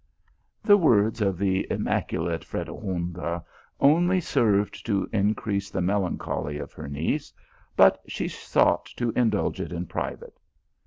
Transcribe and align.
The 0.63 0.77
words 0.77 1.21
of 1.21 1.37
the 1.37 1.67
immaculate 1.69 2.43
Fredegonda 2.43 3.45
only 3.79 4.19
served 4.19 4.83
to 4.87 5.07
increase 5.13 5.69
the 5.69 5.79
melancholy 5.83 6.57
of 6.57 6.73
her 6.73 6.87
niece, 6.87 7.31
but 7.75 8.01
she 8.07 8.27
sought 8.27 8.85
to 8.97 9.11
indulge 9.15 9.61
it 9.61 9.71
in 9.71 9.85
private. 9.85 10.39